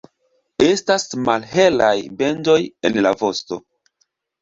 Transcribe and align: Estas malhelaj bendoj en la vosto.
Estas 0.67 1.05
malhelaj 1.27 1.93
bendoj 2.25 2.59
en 2.91 3.01
la 3.09 3.17
vosto. 3.25 3.65